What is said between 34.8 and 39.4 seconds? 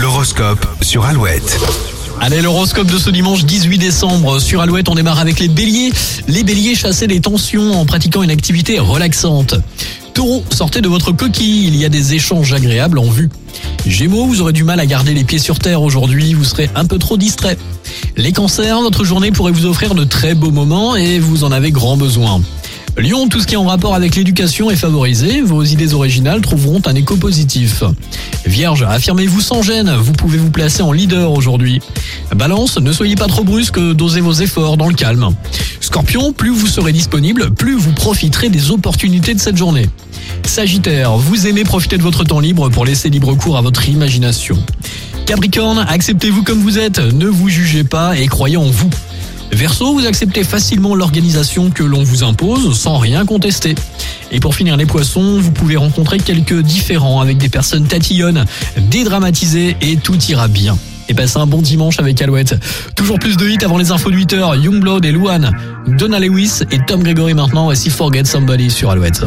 le calme. Scorpion, plus vous serez disponible, plus vous profiterez des opportunités de